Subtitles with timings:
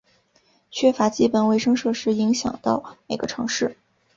[0.71, 3.77] 缺乏基本卫生设施影响到每个城市。